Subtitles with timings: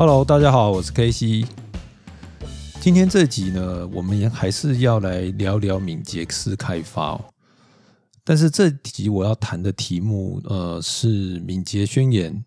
[0.00, 1.44] Hello，大家好，我是 K C。
[2.80, 7.24] 今天这集呢，我们还是要来聊聊敏捷式开发哦。
[8.22, 12.44] 但是这集我要谈的题目，呃，是敏捷宣言。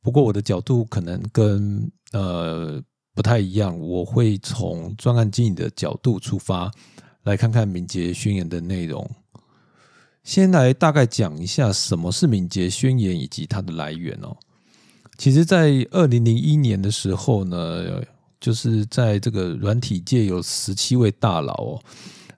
[0.00, 2.82] 不过我的角度可能跟呃
[3.14, 6.72] 不太一样，我会从专案经理的角度出发，
[7.24, 9.06] 来看看敏捷宣言的内容。
[10.24, 14.34] 先来大概讲一下什么是敏捷宣言以及它的来源哦。
[15.18, 18.00] 其实，在二零零一年的时候呢，
[18.40, 21.82] 就是在这个软体界有十七位大佬哦，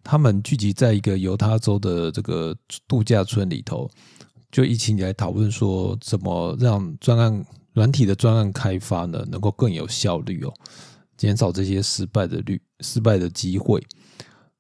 [0.03, 2.57] 他们聚集在一个犹他州的这个
[2.89, 3.87] 度假村里头，
[4.51, 10.55] 就一起来讨论说，怎么让专案软体的专案开发呢，能够更有效率哦，
[11.19, 13.87] 减少这些失败的率、失败的机会。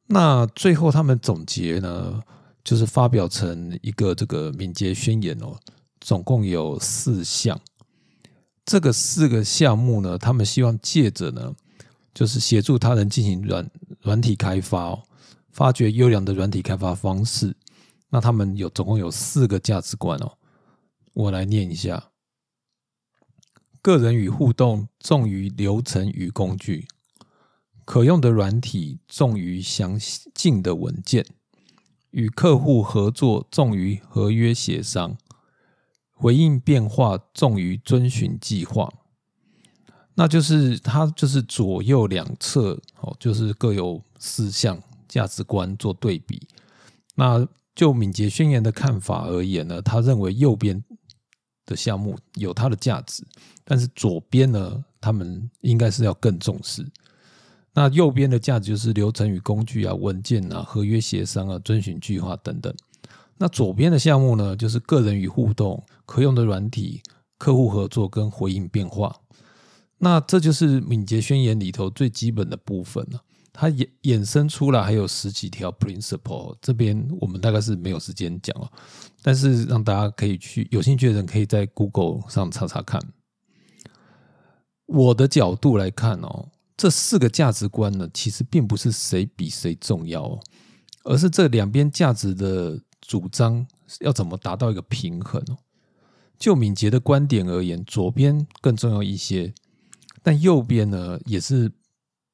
[0.09, 2.23] 那最后他们总结呢，
[2.63, 5.57] 就是发表成一个这个敏捷宣言哦，
[6.01, 7.59] 总共有四项。
[8.65, 11.55] 这个四个项目呢，他们希望借着呢，
[12.15, 13.69] 就是协助他人进行软
[14.03, 15.03] 软体开发哦，
[15.51, 17.57] 发掘优良的软体开发方式。
[18.11, 20.39] 那他们有总共有四个价值观哦，
[21.15, 22.11] 我来念一下：
[23.81, 26.87] 个人与互动重于流程与工具，
[27.85, 29.99] 可用的软体重于详
[30.35, 31.25] 尽的文件，
[32.11, 35.17] 与客户合作重于合约协商。
[36.21, 38.93] 回应变化重于遵循计划，
[40.15, 46.47] 那就是它就是左右两侧哦，就是各有四项价值观做对比。
[47.15, 50.85] 那就敏捷宣言的看法而言呢，他认为右边
[51.65, 53.27] 的项目有它的价值，
[53.65, 56.87] 但是左边呢，他们应该是要更重视。
[57.73, 62.75] 那右边的价值就是流程与工具啊、文件啊、合约协商啊、遵循计划等等。
[63.43, 67.03] 那左边的项目呢，就是个人与互动、可用的软体、
[67.39, 69.17] 客户合作跟回应变化。
[69.97, 73.19] 那这就是敏捷宣言里头最基本的部分了。
[73.51, 78.71] 它衍衍生出来还有十几条 principle，这边我们大概是没有时间讲了，
[79.23, 83.01] 但是让大家可以去有兴趣的人可以在 Google 上查查看。
[84.85, 90.41] 我的角度来看哦，这四个价值观呢，其实并不是谁比谁重要哦，
[91.05, 92.79] 而是这两边价值的。
[93.01, 93.67] 主张
[94.01, 95.59] 要怎么达到一个平衡哦？
[96.39, 99.53] 就敏捷的观点而言，左边更重要一些，
[100.23, 101.71] 但右边呢也是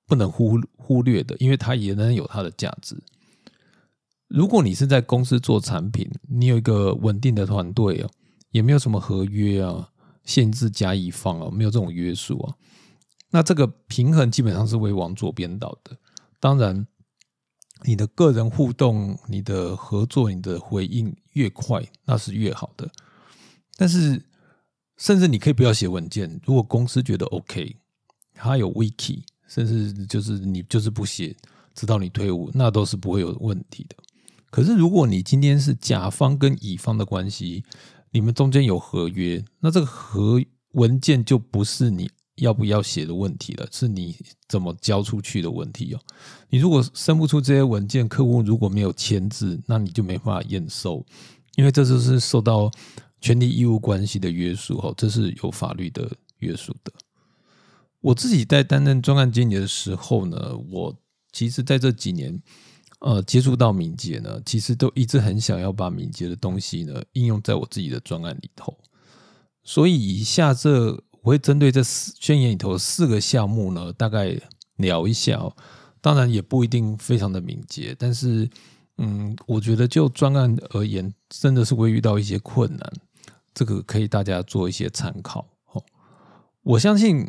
[0.06, 2.96] 不能忽忽略的，因为它也能有它的价值。
[4.28, 8.10] 如果你是在公司做产品，你有一个稳定的团队啊，
[8.50, 9.88] 也没有什么合约啊、
[10.24, 12.54] 限制甲乙方啊，没有这种约束啊，
[13.30, 15.96] 那这个平衡基本上是会往左边倒的。
[16.38, 16.86] 当然。
[17.82, 22.90] 你的个人互动、你的合作、你的回应越快，那是越好的。
[23.76, 24.24] 但是，
[24.96, 27.76] 甚至你可以不要写文件，如果公司觉得 OK，
[28.34, 31.36] 他有 Wiki，甚至就是你就是不写，
[31.74, 33.96] 直到你退伍，那都是不会有问题的。
[34.50, 37.62] 可是，如果你今天是甲方跟乙方的关系，
[38.10, 42.10] 你们中间有合约，那这个合文件就不是你。
[42.36, 44.14] 要不要写的问题了，是你
[44.46, 46.00] 怎么交出去的问题哦。
[46.50, 51.04] 你如果生不出这些文件，客户如果没有签字，那你就没办法验收，
[51.56, 52.70] 因为这就是受到
[53.22, 56.10] 权利义务关系的约束哦，这是有法律的
[56.40, 56.92] 约束的。
[58.00, 60.94] 我自己在担任专案经理的时候呢，我
[61.32, 62.38] 其实在这几年
[62.98, 68.76] 呃接触到敏捷呢，其实都一直很想要把敏捷的东西呢应用在我自己的专案里头，
[69.64, 71.02] 所以以下这。
[71.26, 74.40] 我会针对这四宣言里头四个项目呢，大概
[74.76, 75.52] 聊一下哦。
[76.00, 78.48] 当然也不一定非常的敏捷，但是
[78.98, 82.92] 嗯，我觉得就专案而言，真的是会遇到一些困难。
[83.52, 85.82] 这个可以大家做一些参考哦。
[86.62, 87.28] 我相信，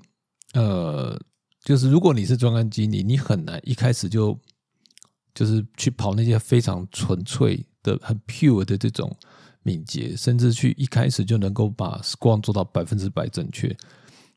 [0.54, 1.20] 呃，
[1.64, 4.38] 就是如果你是专案经理，你很难一开始就
[5.34, 9.18] 就是去跑那些非常纯粹的、很 pure 的这种。
[9.68, 13.76] 敏捷，甚至去一开始就能够把 Scrum 做到百分之百正确。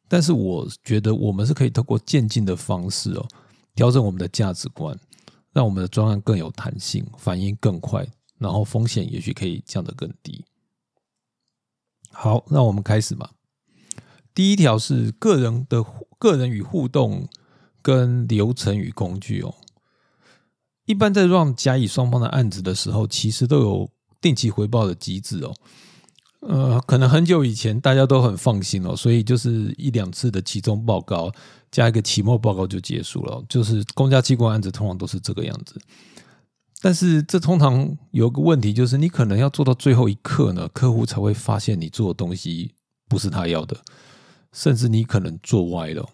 [0.09, 3.29] 但是我觉得我们是可以透过渐进的方式哦，
[3.77, 4.99] 调整我们的价值观，
[5.53, 8.05] 让我们的专案更有弹性，反应更快，
[8.38, 10.44] 然后风险也许可以降得更低。
[12.11, 13.31] 好，那我们开始吧。
[14.35, 15.85] 第一条是个人的
[16.19, 17.29] 个人与互动
[17.81, 19.55] 跟流程与工具哦。
[20.87, 23.91] 一般在让甲乙双方的案子的时候，其实都有。
[24.21, 25.55] 定期回报的机制哦，
[26.41, 31.33] 呃，可能很久以前大家都很放心哦，所以就是一两次的期中报告
[31.71, 35.81] 加一个期末报告就结束了，就是公家机关案子通常都是这个样子。
[36.83, 42.73] 但是这通常有个问题，就是你可能要做到最后一刻呢，客户才会发现你做的东西
[43.07, 43.77] 不是他要的，
[44.53, 46.09] 甚至你可能做歪了，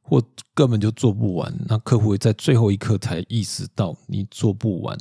[0.00, 0.22] 或
[0.54, 4.96] 根本就做不完，那客户会在最后一刻才意识到你做不完。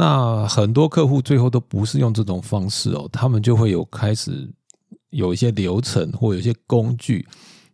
[0.00, 4.48] 那很多客户最后都不是用这种方式哦，他们就会有开始
[5.10, 7.26] 有一些流程或有一些工具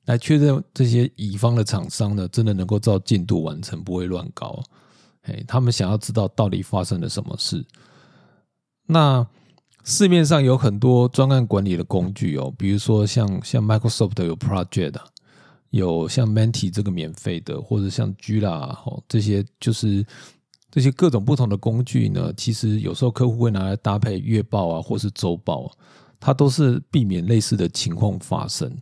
[0.06, 4.62] 来确认这些乙方的厂商呢，真的能够照进度完成，不会乱搞。
[5.24, 7.62] 哎，他们想要知道到底发生了什么事。
[8.86, 9.26] 那
[9.84, 14.94] 市面上有很多专案管理的工具哦，比如说像像 Microsoft 有 Project，
[15.68, 20.06] 有像 Menti 这个免费的，或者像 G 啦哦这些，就是
[20.74, 22.32] 这些各种不同的工具呢。
[22.36, 25.70] 其实有时候客户会拿来搭配月报啊，或是周报，
[26.18, 28.76] 它都是避免类似的情况发生。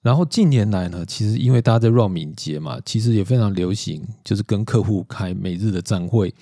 [0.00, 6.32] 然后近年来呢，其实因为大家在软敏捷嘛，其实也非常流行，就是跟客户开每日的站会，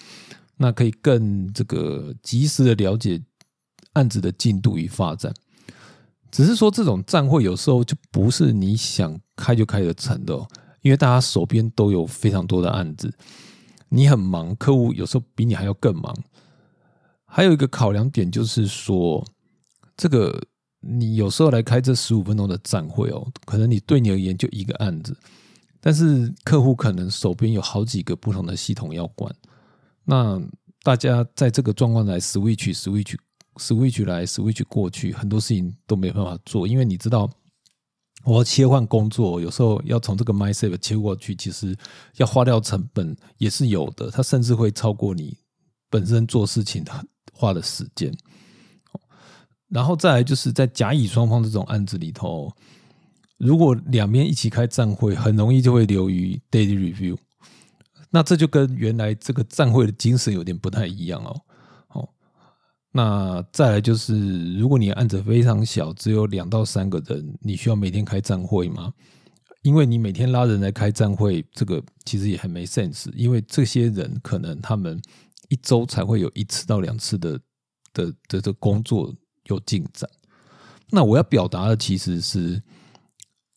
[0.58, 3.22] 那可以更这个及时的了解。
[3.92, 5.32] 案子的进度与发展，
[6.30, 10.36] 只是说这种站会有时候就不是你想开就开得成的，
[10.82, 13.10] 因为大家手边都有非常多的案子，
[13.88, 16.16] 你很忙，客户有时候比你还要更忙。
[17.24, 19.24] 还有一个考量点就是说，
[19.96, 20.40] 这个
[20.80, 25.16] 你有时候来开这十五分钟的站会哦，可能你对你而言就一个案子，
[25.80, 29.34] 但是客户可能手边有好几个不同的系统要管，
[30.04, 30.40] 那
[30.82, 33.16] 大家在这个状况来 switch switch。
[33.58, 37.26] switch 来 switch 过去，很多事情都没办法做，因为你知道，
[38.26, 41.76] 我要切换工作，有时候要从这个 myself 切过去，其实
[42.16, 45.38] 要花掉成本也是有的，它甚至会超过你
[45.88, 46.92] 本身做事情的
[47.32, 48.12] 花的时间。
[49.68, 52.52] 然后再来就是在甲乙双方这种案子里头，
[53.38, 57.16] 如果两边一起开站会，很容易就会流于 daily review，
[58.10, 61.40] 那这就跟原来这个站会的精神有点不太一样哦。
[62.96, 68.90] 那再来就是，如果你案子非常小，只有两到三个人，你需要每天开站会吗？
[69.60, 73.12] 因为你每天拉人来开站会，这个其实也很没 sense。
[73.14, 74.98] 因为这些人可能他们
[75.50, 77.38] 一周才会有一次到两次的
[77.92, 79.14] 的的的工作
[79.50, 80.08] 有进展。
[80.90, 82.62] 那我要表达的其实是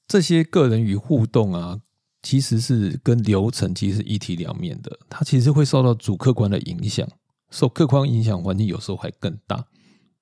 [0.06, 1.80] 这些个人与互动啊，
[2.24, 7.08] 其实是跟流程其实一体两面的，它其实会受到主客观的影响。
[7.50, 9.66] 受客观影响，环境有时候还更大。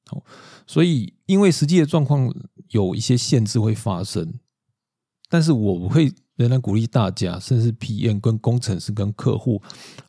[0.06, 0.24] 好，
[0.65, 2.33] 所以因为实际的状况
[2.69, 4.39] 有一些限制会发生，
[5.29, 9.62] 但是我会仍然鼓励大家，甚至 PM 跟工程师跟客户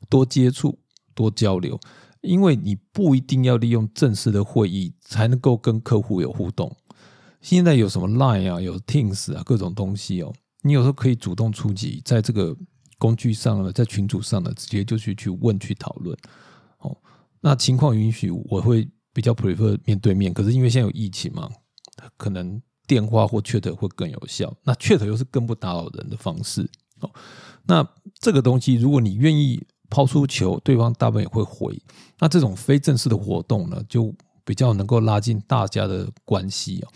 [0.09, 0.79] 多接触、
[1.15, 1.81] 多交流，
[2.21, 6.77] 因为你不一定要利用正式的会议才能够跟客户有互动。
[7.41, 10.33] 现在有什么 Line 啊，有 Teams 啊，各种东西哦，
[10.63, 12.57] 你有时候可以主动出击，在这个
[12.99, 16.17] 工具上呢，在群组上呢，直接就去去问、去讨论。
[16.79, 16.97] 哦，
[17.41, 20.33] 那情况允许，我会比较 prefer 面对面。
[20.33, 21.49] 可是因为现在有疫情嘛，
[22.17, 24.55] 可能电话或 chat 会更有效。
[24.63, 26.69] 那 chat 又是更不打扰人的方式。
[27.01, 27.11] 哦，
[27.67, 27.87] 那
[28.21, 31.81] 这个东西，如果你愿意抛出球，对方大部分也会回。
[32.19, 34.15] 那这种非正式的活动呢，就
[34.45, 36.89] 比较能够拉近大家的关系哦，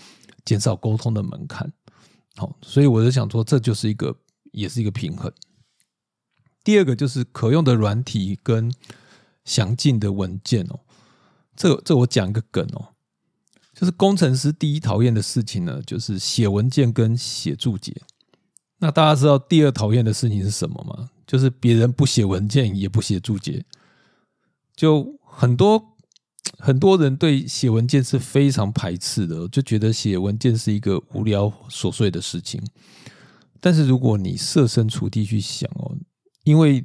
[0.45, 1.73] 减少沟通的门槛。
[2.37, 4.17] 好，所以我就想说，这就是一个，
[4.53, 5.33] 也是一个平衡。
[6.65, 8.73] 第二个就是可用的软体跟。
[9.45, 10.81] 详尽的文件哦，
[11.57, 12.89] 这这我讲一个梗哦，
[13.75, 18.03] 就是工程师第一讨厌的事情呢，就是写文件跟写注解。
[18.79, 21.11] 那大家知道第二讨厌的事情是什么吗？
[21.27, 23.65] 就是别人不写文件也不写注解。
[24.75, 25.95] 就很多
[26.59, 32.61] 很多人对写文件是非常排斥的，就觉得写文件是一个无聊琐碎的事情。
[33.61, 35.97] 但是如果你设身处地去想哦，
[36.43, 36.85] 因为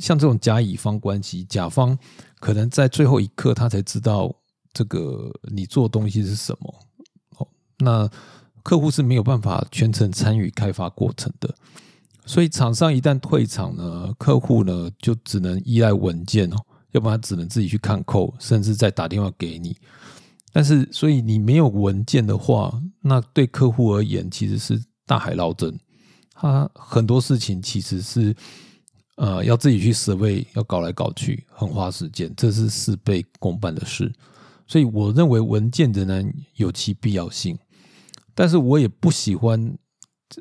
[0.00, 1.96] 像这种甲乙方关系，甲方
[2.40, 4.34] 可能在最后一刻他才知道
[4.72, 6.74] 这个你做东西是什么。
[7.38, 7.46] 哦，
[7.78, 8.10] 那
[8.62, 11.54] 客户是没有办法全程参与开发过程的，
[12.26, 16.56] 所以厂商一旦退场呢，客户呢就只能依赖文件哦，
[16.90, 19.76] 要不然只能自己去看扣，甚至再打电话给你。
[20.52, 25.78] 但是，所以你没有文件的话，那对客户而言其实是大海捞针，
[26.32, 28.34] 他很多事情其实是。
[29.16, 34.12] 呃，要自己去设备，要搞来搞去，很花时间，这是事倍功半的事。
[34.66, 37.56] 所以，我认为文件仍然有其必要性，
[38.34, 39.78] 但是我也不喜欢，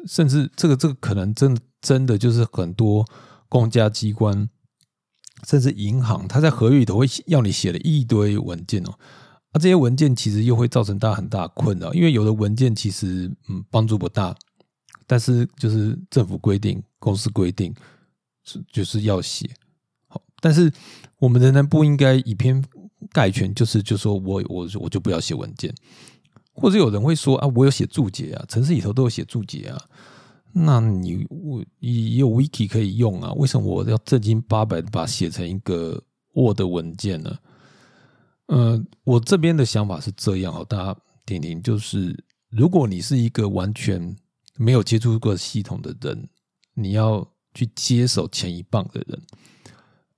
[0.08, 3.06] 甚至这个这个可能真的真的就是很多
[3.48, 4.50] 公家机关，
[5.46, 8.94] 甚至银行，他在合约里头会要你写了一堆文件哦。
[9.54, 14.36] 那这些文件其实又会造成大家很大的困扰，因为有的文件其实嗯帮助不大，
[15.06, 17.72] 但是就是政府规定、公司规定。
[18.44, 19.50] 是就是要写
[20.08, 20.72] 好，但是
[21.20, 22.64] 我们仍然不应该以偏
[23.12, 25.74] 概全，就是就说我我我就不要写文件。
[26.56, 29.78] 或者有人会说啊，我有写注解啊，城市里头都有写注解啊，
[30.52, 36.00] 那你我也有 wiki 可以用啊，为什么我要正经八百的把它写成一个
[36.34, 37.36] Word 文件呢？
[38.46, 40.96] 呃，我这边的想法是这样哦，大家
[41.26, 44.16] 听听，就是如果你是一个完全
[44.56, 46.30] 没有接触过系统的人，
[46.76, 49.22] 你要去接手前一棒的人，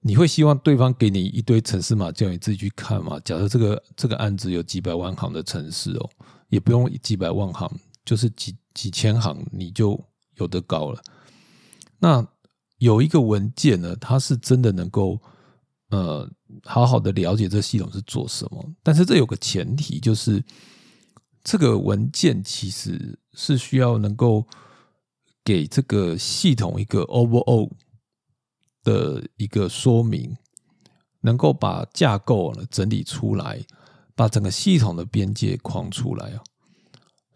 [0.02, 3.20] 你会希望对方给你一堆城市码叫你自己去看吗？
[3.26, 6.10] 假设这个这个案子有几百万行的城市哦，
[6.50, 7.72] 也不用几百万行，
[8.04, 10.00] 就是几几千行你就
[10.36, 11.02] 有的搞了。
[12.00, 12.28] 那
[12.78, 15.22] 有一个文件呢，它是真的能够。
[15.92, 16.28] 呃，
[16.64, 20.44] 好好的了解这系统是做什么，但是这有个前提，就是
[21.44, 24.46] 这个文件其实是需要能够
[25.46, 27.70] 给这个系统一个 overall
[28.84, 30.36] 的一个说明，
[31.22, 33.64] 能够把架构呢整理出来，
[34.16, 36.44] 把整个系统的边界框出来啊。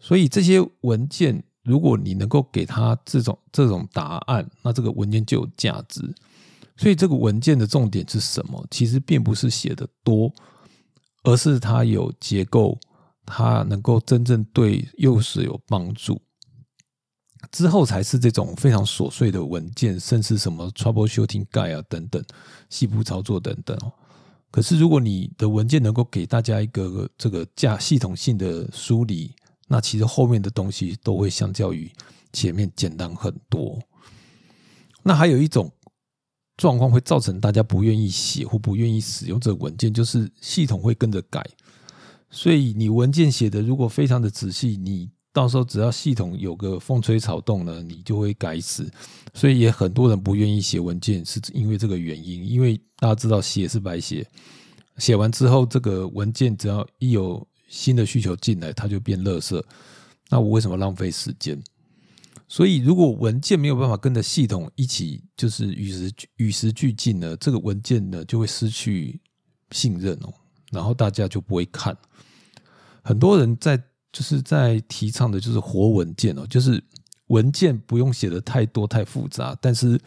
[0.00, 6.02] 所以这些文件，如果你能够给他这种这种答案，那这个文件就有价值。
[6.76, 8.66] 所以这个文件的重点是什么？
[8.70, 10.32] 其实并不是写的多，
[11.22, 12.78] 而是它有结构，
[13.26, 16.20] 它能够真正对幼师有帮助。
[17.50, 22.22] 之后才是这种非常琐碎的文件，甚至什么 troubleshooting guide 啊等等，
[22.68, 23.76] 细部操作等等。
[24.50, 29.34] 可是如果你的文件能够给大家一个这个架系统性的梳理，
[29.68, 31.90] 那其实后面的东西都会相较于
[32.32, 33.78] 前面简单很多。
[35.02, 35.72] 那还有一种。
[36.56, 41.42] 状况会造成大家不愿意写或不愿意使用这个文件，就是系统会跟着改。
[42.28, 48.90] 所以你文件写的如果非常的仔细，你到时候只要系统有个风吹草动呢，你就会改死。
[49.32, 52.48] 所以也很多人不愿意写文件，是因为这个原因。
[52.48, 54.26] 因为大家知道写是白写，
[54.98, 59.62] 写完之后这个文件只要一有新的需求进来，它就变垃圾。
[60.28, 61.62] 那我为什么浪费时间？
[62.48, 69.20] 所以，如果文件没有办法跟着系统一起，就是与时与时俱进呢，这个文件呢就会失去
[69.70, 70.34] 信任哦，
[70.72, 71.96] 然后大家就不会看。
[73.02, 73.80] 很多人在
[74.12, 76.82] 就是在提倡的就是活文件哦，就是
[77.28, 80.00] 文件不用写的太多太复杂，但是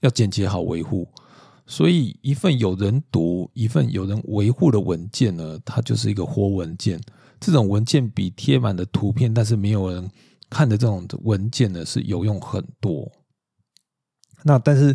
[0.00, 1.06] 要简洁好维护。
[1.66, 7.00] 所以，一份有人读、一份有人维护的文件呢，它就是一个活文件。
[7.40, 10.10] 这种文件比贴满的图片，但是没有人。
[10.50, 13.10] 看的这种文件呢是有用很多，
[14.42, 14.94] 那但是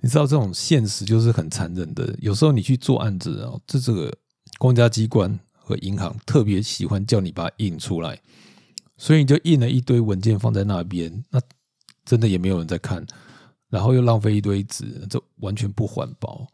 [0.00, 2.12] 你知道这种现实就是很残忍的。
[2.18, 4.12] 有时候你去做案子哦，这这个
[4.58, 8.22] 公家机关和银行特别喜欢叫你把它印出来，
[8.96, 11.40] 所以你就印了一堆文件放在那边，那
[12.04, 13.04] 真的也没有人在看，
[13.68, 16.46] 然后又浪费一堆纸，这完全不环保。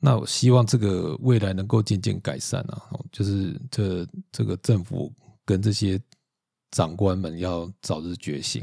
[0.00, 5.12] 那我希望这个未来能够渐渐改善啊，就是这这个政府
[5.44, 6.00] 跟这些。
[6.70, 8.62] 长官们要早日觉醒。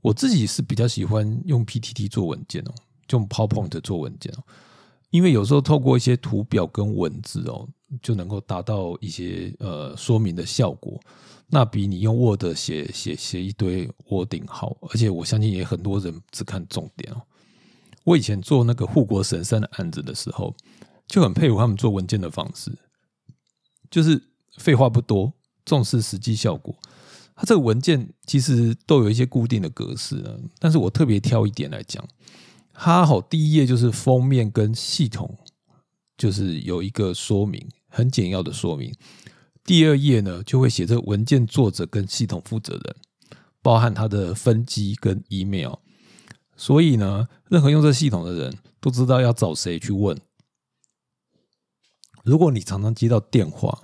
[0.00, 2.72] 我自己是比较喜欢用 PPT 做文件哦，
[3.10, 4.42] 用 PowerPoint 做文件哦，
[5.10, 7.68] 因为有时候透过一些图表跟文字哦，
[8.02, 11.00] 就能够达到一些呃说明的效果。
[11.48, 17.22] 那比你用 Word 写写写一堆 word 好，而且我相信也很多人只看重点哦。
[18.02, 20.54] 我以前做那个护国神山的案子的时候，
[21.06, 22.72] 就很佩服他们做文件的方式，
[23.90, 24.20] 就是
[24.56, 25.32] 废话不多，
[25.64, 26.74] 重视实际效果。
[27.36, 32.06] 它这个文件其实都有一些固定的格式啊，但是我特别挑一点来讲，
[32.72, 35.36] 它好第一页就是封面跟系统，
[36.16, 38.92] 就是有一个说明，很简要的说明。
[39.64, 42.96] 第二页呢就会写这文件作者跟系统负责人，
[43.62, 45.74] 包含他的分机跟 email，
[46.56, 50.20] 所以呢，任何用这系统的人都知道要找谁去问。
[52.24, 53.80] 如果你常常接到电话，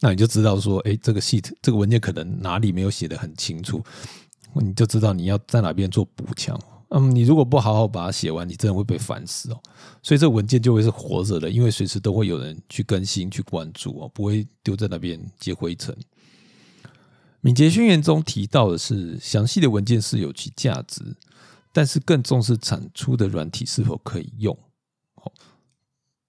[0.00, 3.82] 那你就知道说，哎，这个系统这个文件可能哪里没有写的很清楚，
[4.54, 6.60] 你就知道你要在哪边做补强。
[6.98, 9.62] 嗯，你如果不好好把它写完，你真的会被烦死哦。
[10.02, 15.94] 所以这文件就会是活着的，因为随时都会有人去更新、去关注哦，不会丢在那边接灰尘。
[17.42, 21.14] 敏捷宣言中提到的是，详细的文件是有其价值，
[21.70, 24.58] 但是更重视产出的软体是否可以用。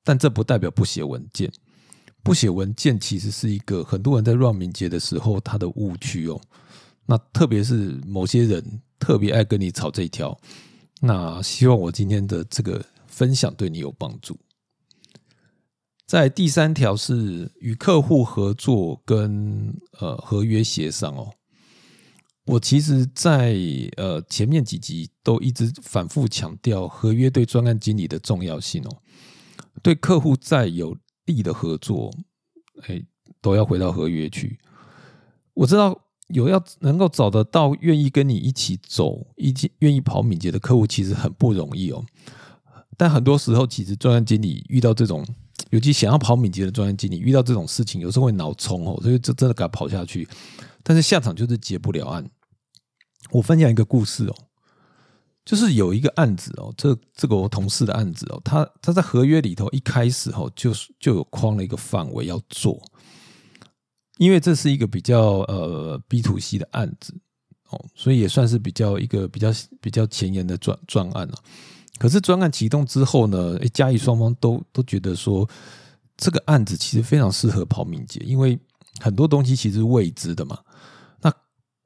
[0.03, 1.49] 但这不代表不写文件。
[2.21, 6.41] 不写文件其实是一个很多人在乱敏捷的时候他的误区哦。
[7.07, 10.39] 那特别是某些人特别爱跟你吵这一条。
[11.01, 14.37] 那希望我今天的这个分享对你有帮助。
[16.05, 21.33] 在第三条是与客户合作跟呃合约协商哦。
[22.45, 23.57] 我其实，在
[23.97, 29.01] 呃前面几集都一直反复强调合约对专案经理的重要性哦。
[29.81, 30.95] 对客户再有。
[31.27, 32.09] 利的合作，
[32.83, 33.03] 哎，
[33.41, 34.57] 都要回到合约去。
[35.53, 42.03] 我知道有要能够找得到愿意跟你一起走、一起愿意跑敏捷的客户，其实很不容易哦。
[42.97, 45.25] 但很多时候，其实专案经理遇到这种，
[45.69, 50.27] 尤其想要跑敏捷的专案经理，遇到这种事情，有时候会脑冲哦，所以就真的给他跑下去。
[50.83, 52.29] 但是下场就是结不了案。
[53.31, 54.35] 我分享一个故事哦，
[55.45, 62.81] 就是有一个案子哦，这这个我同事的案子哦，他他在合约里头一开始哦，就就有框了一个范围要做。
[64.17, 67.13] 因为这是一个比较呃 B to C 的案子
[67.69, 71.35] 哦，所以也算是比较一个比较比较前沿的专专案了。
[71.99, 75.47] 可是专案启动之后呢，嘉义双方都都觉得说，
[76.15, 78.59] 这个案子其实非常适合跑敏捷，因为
[78.99, 80.59] 很多东西其实未知的嘛。
[81.21, 81.33] 那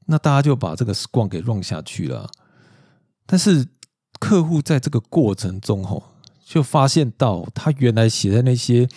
[0.06, 2.30] 那大家就把这个 Scrum 给 run 下去了。
[3.26, 3.68] 但是
[4.20, 6.04] 客户在这个过程中吼，
[6.46, 8.88] 就发现到他原来写的那些。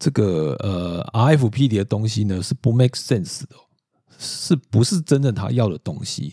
[0.00, 3.54] 这个呃，RFP 里的东西呢是不 make sense 的，
[4.18, 6.32] 是不是真正他要的东西？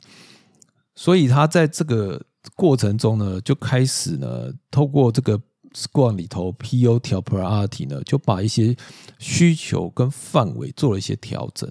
[0.96, 5.38] 所以他在这个过程中呢，就开始呢，透过这个
[5.74, 8.74] Scrum 里头 PO 调 Priority 呢，就把一些
[9.20, 11.70] 需求跟范围做了一些调整。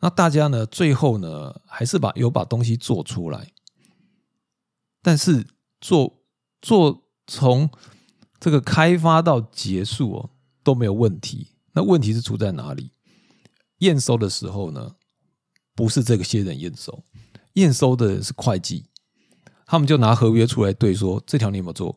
[0.00, 3.52] 那大家呢，最后呢，还是把有把东西做出来，
[5.02, 5.46] 但是
[5.78, 6.22] 做
[6.62, 7.68] 做从
[8.40, 10.30] 这个开发到结束哦。
[10.66, 12.90] 都没有问题，那问题是出在哪里？
[13.78, 14.96] 验收的时候呢，
[15.76, 17.04] 不是这个些人验收，
[17.52, 18.86] 验收的人是会计，
[19.64, 21.96] 他们就拿合约出来对，说这条你有没有做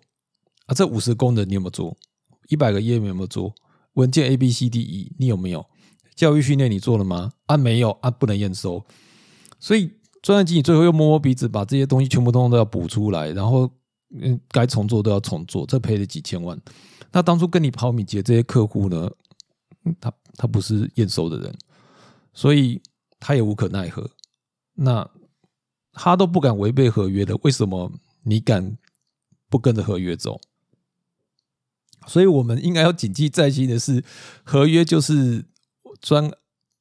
[0.68, 0.76] 啊？
[0.76, 1.98] 这五十功能你有没有做？
[2.50, 3.56] 一百个页面有没有做？
[3.94, 5.66] 文件 A B C D E 你有没有？
[6.16, 7.32] 教育训练你做了吗？
[7.48, 8.86] 啊，没有啊，不能验收。
[9.60, 13.68] 所以专业经理最后又摸摸鼻子，把这些东西全部通通都要补出来，然后
[14.14, 16.60] 嗯，该重做都要重做，这赔了几千万。
[17.12, 19.10] 那当初跟你跑米捷这些客户呢，
[20.00, 21.54] 他他不是验收的人，
[22.34, 22.82] 所以
[23.20, 24.10] 他也无可奈何。
[24.76, 25.10] 那
[25.92, 27.92] 他都不敢违背合约的，为什么
[28.24, 28.78] 你敢
[29.50, 30.40] 不跟着合约走？
[32.08, 34.04] 所以我们应该要谨记在心的是，
[34.44, 35.44] 合约就是
[36.00, 36.32] 专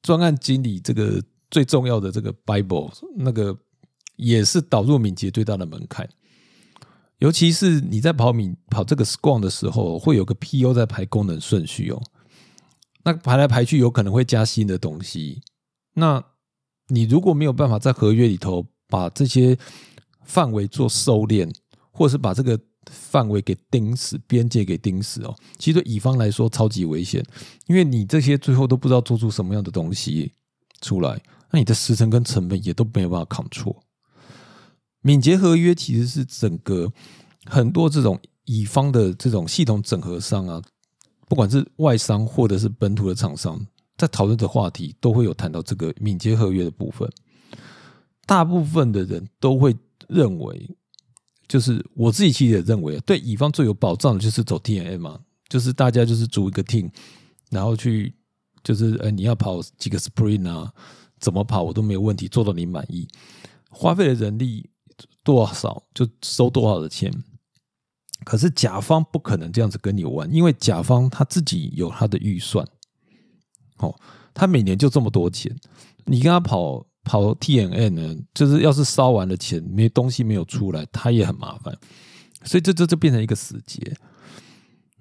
[0.01, 3.57] 专案经理这个最重要的这个 Bible，那个
[4.15, 6.07] 也是导入敏捷最大的门槛。
[7.19, 12.01] 尤其是你在跑米跑这个 Scrum 的时候，会有个 PO 在排功能顺序哦。
[13.03, 15.41] 那排来排去，有可能会加新的东西。
[15.95, 16.23] 那
[16.87, 19.57] 你如果没有办法在合约里头把这些
[20.23, 21.49] 范围做收敛，
[21.91, 27.23] 或者是把这个范围给钉死、边界给钉死哦，其实对乙方来说超级危险，
[27.67, 30.31] 因为你这些最后都不知道做出什么样的东西
[30.81, 33.83] 出来，那你的时程跟成本也都没有办法扛错。
[35.01, 36.91] 敏捷合约其实是整个
[37.45, 40.61] 很多这种乙方的这种系统整合商啊，
[41.27, 43.65] 不管是外商或者是本土的厂商，
[43.97, 47.09] 在讨论的话题都会有谈到这个敏捷合约的部分。
[48.25, 49.75] 大部分的人都会
[50.07, 50.69] 认为，
[51.47, 56.91] 就是我自己其实也认为，对乙方最有保障的就是走 T N M 嘛，就是大家就是组一个 team，
[57.49, 58.13] 然后去
[58.63, 60.71] 就是呃你要跑几个 sprint 啊，
[61.19, 63.07] 怎么跑我都没有问题，做到你满意，
[63.69, 64.69] 花费的人力。
[65.23, 67.11] 多少就收多少的钱，
[68.23, 72.65] 可是甲方不可能这样子跟你玩，因为甲方他自己有他的预算，
[73.77, 73.93] 哦，
[74.33, 75.55] 他每年就这么多钱，
[76.05, 81.77] 你跟他跑跑 T N N 呢，就是要是烧完了钱，没东西没有出来，他也很麻烦，
[82.43, 83.95] 所以这这就变成一个死结。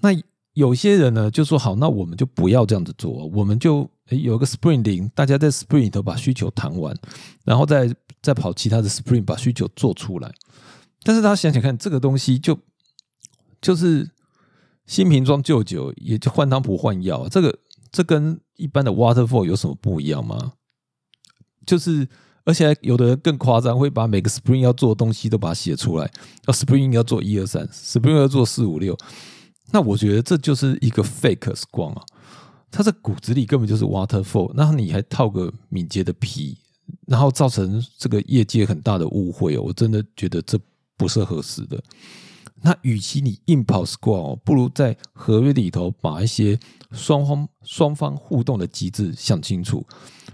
[0.00, 0.10] 那
[0.58, 6.94] 有些人呢就说好，那我们就不要这样子做，我们就有个 Spring，大家在 Spring 里头把需求谈完，
[7.44, 7.94] 然后再。
[8.20, 10.28] 再跑其他的 Spring 把需求做出来，
[11.04, 12.58] 但是他想想看，这个东西就
[13.62, 14.10] 就是
[14.86, 17.28] 新瓶装旧酒，也就换汤不换药。
[17.28, 17.56] 这个
[17.92, 20.54] 这跟一般的 Waterfall 有什么不一样吗？
[21.64, 22.08] 就是
[22.42, 26.10] 而且有的人更夸张，会把每个 Spring 要做的东西都把它写出来。
[26.48, 28.98] 要 Spring 要做一二三，Spring 要做四五六。
[29.70, 32.02] 那我觉得这就是一个 Fake Scrum 啊，
[32.70, 34.52] 它在骨子里根本就是 Waterfall。
[34.54, 36.58] 那你还套个敏捷的皮？
[37.06, 40.58] 然后造成这个业界很大的误会哦，我真的觉得这
[40.96, 41.82] 不是合适的。
[42.62, 46.58] 那与其你硬跑 Scrum，不如在合约里头把一些
[46.92, 49.86] 双方双方互动的机制想清楚，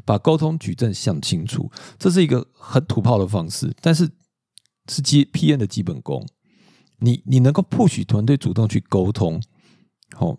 [0.05, 1.71] 把沟通矩阵想清楚。
[1.99, 4.09] 这是一个很土炮的方式，但是
[4.89, 6.25] 是基 pn 的基本功。
[7.05, 9.41] 你你能够 push 团队主动去沟通，
[10.13, 10.37] 好，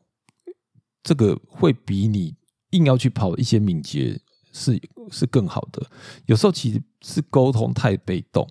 [1.03, 2.35] 这个会比你
[2.71, 4.19] 硬要去跑一些敏捷。
[4.57, 5.85] 是是更好的，
[6.27, 8.47] 有时候其实是沟通太被动。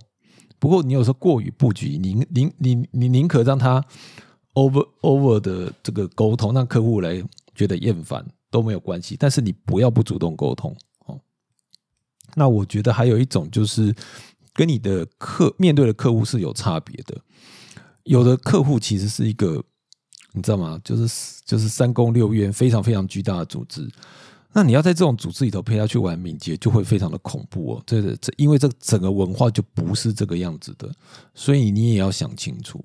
[0.58, 3.82] 不过你有时候过于布局，你宁你你宁可让他
[4.52, 7.24] over over 的这个沟通，让客户来
[7.54, 9.16] 觉得厌烦都没有关系。
[9.18, 11.18] 但是你不要不主动沟通哦。
[12.34, 13.94] 那我觉得还有一种就是
[14.52, 17.18] 跟你的客面对的客户是有差别的。
[18.04, 19.62] 有的客户其实是一个，
[20.32, 20.80] 你知道吗？
[20.84, 23.86] 就是就是三宫六院非常非常巨大的组织。
[24.52, 27.82] 那你要在这种组织里头陪他去玩敏捷，就会非常的恐怖哦。
[27.84, 30.88] 这这因为这整个文化就不是这个样子的，
[31.34, 32.84] 所以你也要想清楚。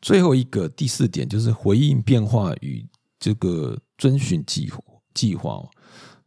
[0.00, 2.86] 最后一个第四点就是回应变化与
[3.18, 4.78] 这个遵循计划
[5.12, 5.62] 计划。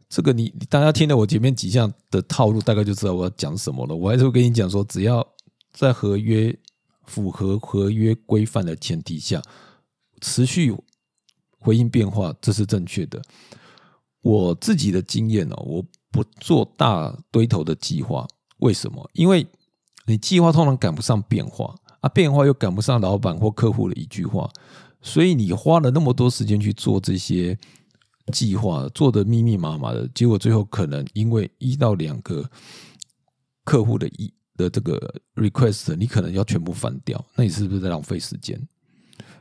[0.09, 3.95] 这个你大家听了我前面几项的套路，大概就知道我要讲什么了。
[3.95, 5.25] 我还是会跟你讲说，只要
[5.73, 6.55] 在合约。
[7.07, 9.41] 符合合约规范的前提下，
[10.21, 10.75] 持续
[11.59, 13.21] 回应变化，这是正确的。
[14.21, 19.09] 我自己的经验哦，我不做大堆头的计划，为什么？
[19.13, 19.45] 因为
[20.07, 24.49] 你计划通常赶不上变化啊，变化又赶不上老板或客户的一句话，
[25.01, 27.57] 所以你花了那么多时间去做这些
[28.33, 32.49] 计划，做的密密麻麻的，结果最后可能因为一到两个
[33.63, 34.33] 客户的意。
[34.57, 38.59] 的这个 request，你可能要全部翻掉，那你是不是在浪费时间？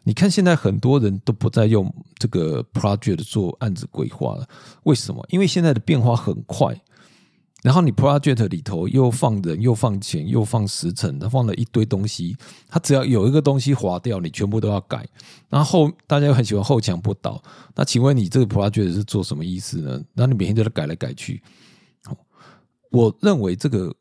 [0.07, 4.47] 你看现在很多人都不再用这个 project 做案子规划了，
[4.83, 5.25] 为什么？
[5.31, 6.79] 因为现在的变化很快，
[7.63, 12.37] 然后你 project 里头又放人，又放钱，又放时辰，他放了一堆东西，
[12.69, 15.09] 他只要有一个东西划掉，你全部都要改。
[15.49, 17.43] 然后大家又很喜欢后墙不倒，
[17.75, 20.03] 那请问你这个 project 是做什么意思呢？
[20.13, 21.43] 那你每天都在改来改去，
[22.91, 23.95] 我认为这个。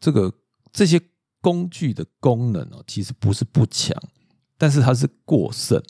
[0.00, 0.32] 这个
[0.72, 1.00] 这些
[1.40, 3.96] 工具的功能哦，其实不是不强，
[4.56, 5.82] 但是它是过剩。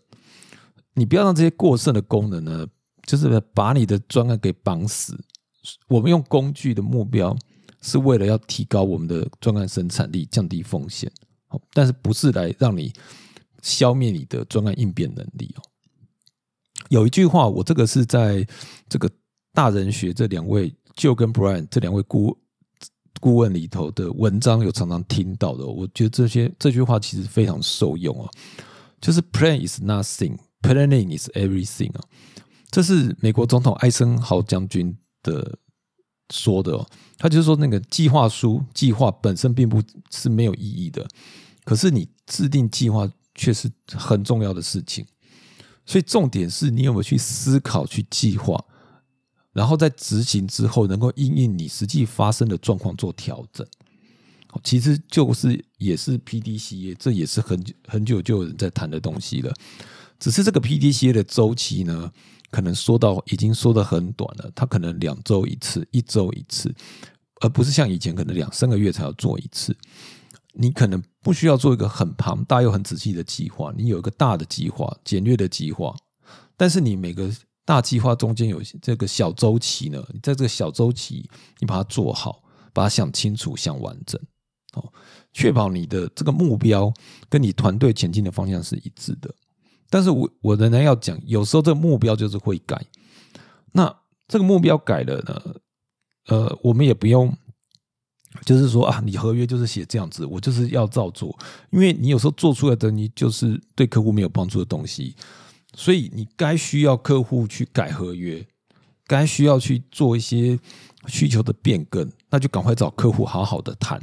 [0.94, 2.66] 你不要让这些过剩的功能呢，
[3.06, 5.18] 就是把你的专案给绑死。
[5.88, 7.36] 我们用工具的目标
[7.80, 11.10] 是为了要提高我们的专案生产力，降低风险。
[11.72, 12.92] 但是不是来让你
[13.62, 15.62] 消灭你的专案应变能力哦。
[16.88, 18.46] 有一句话，我这个是在
[18.88, 19.10] 这个
[19.52, 22.38] 大人学这两位 Joe 跟 Brian 这两位顾。
[23.20, 28.28] 顾问里头的文章有常常听到的，我觉得这些这句话其实非常受用啊。
[29.00, 32.00] 就是 “plan is nothing, planning is everything” 啊，
[32.70, 35.58] 这是美国总统艾森豪将军的
[36.32, 36.72] 说的。
[36.72, 36.86] 哦
[37.22, 41.06] 他就是说，那个计划书计划本身并不是没有意义的，
[41.64, 45.04] 可是你制定计划却是很重要的事情。
[45.84, 48.64] 所以重点是你有没有去思考、去计划。
[49.52, 53.66] 然后在执行之后，能够因应你实际发生的状况做调整，
[54.62, 59.52] 其实就是也是 P D C A，这也是很很久就有人在谈的东西了。
[60.20, 62.12] 只是这个 P D C A 的周期呢，
[62.52, 66.72] 可能说到已经说的很短了，它可能两周一次，一周一次，
[67.40, 69.76] 而不是像以前可能两三个月才要做一次。
[70.52, 75.92] 你可能不需要做一个很庞大又很仔细的计划，你有一个大的计划、简略的计划，
[76.56, 77.28] 但是你每个。
[77.70, 81.30] 大计划中间有这个小周期呢，你在这个小周期，
[81.60, 84.20] 你把它做好，把它想清楚、想完整，
[84.72, 84.92] 哦，
[85.32, 86.92] 确保你的这个目标
[87.28, 89.32] 跟你团队前进的方向是一致的。
[89.88, 92.84] 但是我我仍然要讲，有时候这个目标就是会改。
[93.70, 95.54] 那这个目标改了呢，
[96.26, 97.32] 呃，我们也不用，
[98.44, 101.38] 就是说啊，你合约就是写这样子，我就是要照做，
[101.70, 105.14] 因为你有时候做出来的你就是对客户没有帮助的东西。
[105.80, 108.46] 所以你该需要客户去改合约，
[109.06, 110.58] 该需要去做一些
[111.06, 113.98] 需求的变更，那就赶快找客户好好的谈，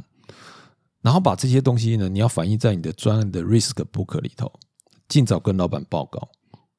[1.02, 4.52] 然后把这些东西呢，你要反映在你的专案的 risk book 里头，
[5.06, 6.28] 尽早跟老板报告。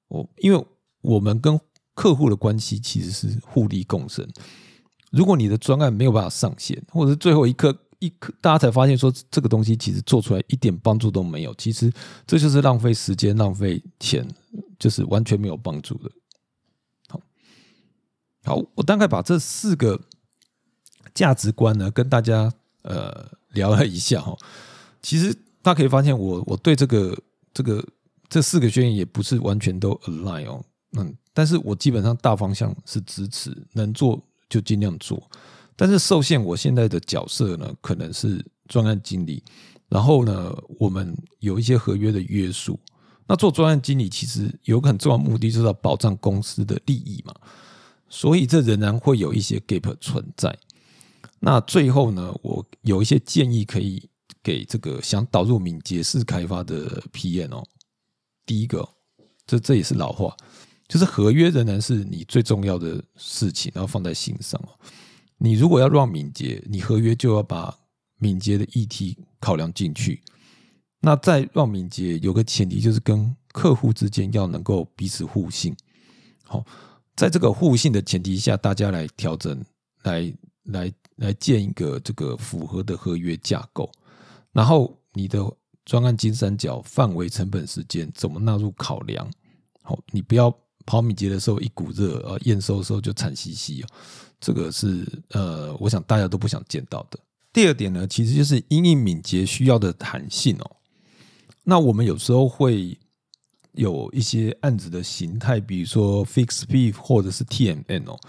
[0.10, 0.66] 我因为
[1.00, 1.58] 我们跟
[1.94, 4.28] 客户的关系其实是互利共生，
[5.14, 7.74] 如果你的专案没有办法上线，或者是最后一刻。
[8.00, 11.54] 一刻，大家才发现说这个东西其实做出来一点帮助都没有。
[11.56, 11.92] 其实
[12.26, 14.28] 这就是浪费时间、浪费钱，
[14.80, 16.12] 就是完全没有帮助的。
[17.08, 17.22] 好，
[18.44, 20.00] 好，我大概把这四个
[21.14, 22.52] 价值观呢跟大家
[22.84, 24.36] 呃聊了一下哈。
[25.02, 27.18] 其实大家可以发现，我我对这个
[27.54, 27.86] 这个
[28.30, 30.64] 这四个宣言也不是完全都 align 哦。
[30.94, 35.22] 嗯，但是我基本上大方向是支持，能做就尽量做。
[35.82, 39.42] 但是受限，我现在的角色呢，可能是专案经理。
[39.88, 42.78] 然后呢，我们有一些合约的约束。
[43.26, 47.34] 那做专案经理，其实有个很重要目的，就是要保障公司的利益嘛。
[48.10, 50.54] 所以这仍然会有一些 gap 存在。
[51.40, 54.10] 那最后呢，我有一些建议可以
[54.44, 57.66] 给这个想导入敏捷式开发的 PM 哦。
[58.46, 58.86] 第一个，
[59.48, 60.36] 这这也是老话，
[60.90, 64.76] 就是合约仍然是你最重要的事情，然后放在心上哦。
[65.40, 67.76] 你如果要让敏捷，你合约就要把
[68.18, 70.22] 敏捷的议题考量进去。
[71.00, 75.74] 那再让敏捷有个前提，就是跟客户之间要能够彼此互信。
[76.44, 76.66] 好，
[77.16, 79.64] 在这个互信的前提下，大家来调整
[80.04, 83.90] 来来来建一个这个符合的合约架构，
[84.52, 85.40] 然后你的
[85.86, 89.26] 专案金三角范围、成本、时间怎么纳入考量？
[89.82, 90.54] 好，你不要
[90.86, 93.88] 跑敏捷的时候一股热，呃，验收的时候就惨兮兮哦。
[94.40, 97.20] 这个是呃，我想大家都不想见到的。
[97.52, 100.76] 第二点呢，其实就是因应敏捷需要的弹性哦。
[101.64, 102.98] 那我们有时候会
[103.74, 108.20] 有一些案子的形态，比如说 fix fee 或者是 TMN 哦。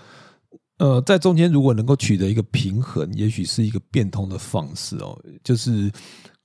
[0.79, 5.19] 呃，在中间如果能够取得一个平衡，也许是一个变通的方式哦。
[5.45, 5.93] 就是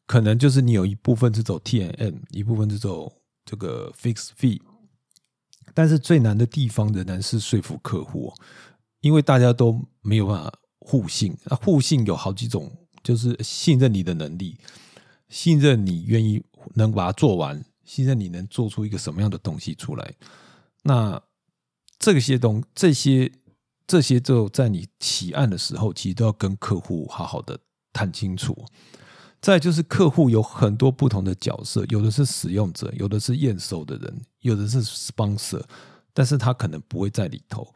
[0.05, 3.11] 可能就是你有一部分是走 TMN，一部分是走
[3.45, 4.59] 这个 fix fee，
[5.73, 8.33] 但是最难的地方仍然是说服客户。
[9.05, 14.57] 因为大家都没有办法互信，那互信有好几种，就是信任你的能力，
[15.29, 16.41] 信任你愿意
[16.73, 20.15] 能把它做完，信任你能做出一个什么样的东西出来。
[20.81, 21.21] 那
[21.99, 23.31] 这些东这些
[23.85, 27.59] 这些，就在你起案的时候，其实都要跟客户好好的
[27.93, 28.65] 谈清楚。
[29.39, 35.63] 再就是客户有很多不同的角色，有的是使用者，有的是验收的人，有的是 sponsor，
[36.11, 37.71] 但是他可能不会在里头。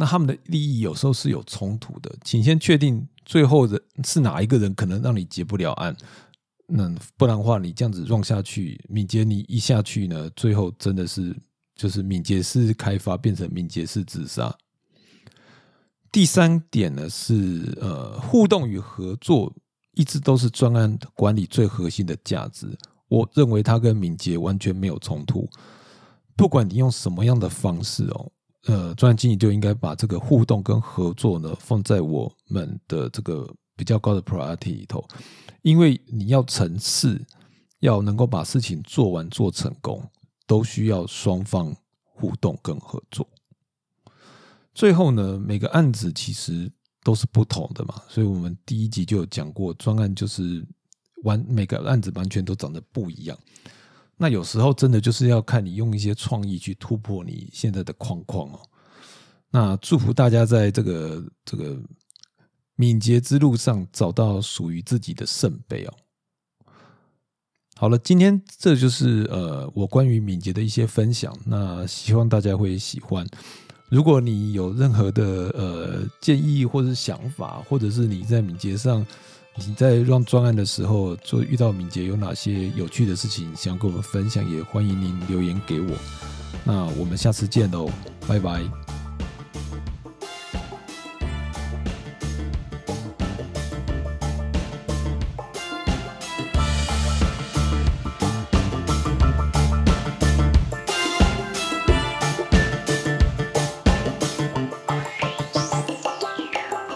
[0.00, 5.94] 那他们的利益有时候是有冲突的，请先确定最后的是哪一个人可能让你结不了案，
[6.66, 11.36] 那不然的话，你这样子撞下去，敏捷你一下去呢，最后真的是
[11.76, 14.56] 就是敏捷式开发变成敏捷式自杀。
[16.10, 19.52] 第三点呢是呃互动与合作
[19.92, 22.74] 一直都是专案管理最核心的价值，
[23.08, 25.46] 我认为它跟敏捷完全没有冲突，
[26.34, 28.32] 不管你用什么样的方式哦。
[28.66, 35.02] 呃，专案经理就应该把这个互动跟合作呢放在我们的这个比较高的 priority 里头，
[35.62, 37.24] 因为你要成事，
[37.78, 40.06] 要能够把事情做完做成功，
[40.46, 43.26] 都需要双方互动跟合作。
[44.74, 46.70] 最后呢，每个案子其实
[47.02, 50.62] 都是不同的嘛，所以我们第一集就有讲过，专案就是
[51.24, 53.38] 完每个案子完全都长得不一样。
[54.22, 58.60] 那有时候真的就是要看你用一些创意去突破你现在的框框哦。
[59.50, 61.80] 那祝福大家在这个这个
[62.76, 65.94] 敏捷之路上找到属于自己的圣杯哦。
[67.76, 73.26] 好了，今天这就是呃我关于敏捷的一些分享，那希望大家会喜欢。
[73.88, 75.24] 如果你有任何的
[75.56, 79.06] 呃建议或者是想法，或者是你在敏捷上。
[79.56, 84.48] 你在让专案的时候，做遇到敏捷有哪些有趣的事情想跟我们分享？
[84.50, 85.90] 也欢迎您留言给我。
[86.64, 87.90] 那我们下次见喽，
[88.26, 88.89] 拜拜。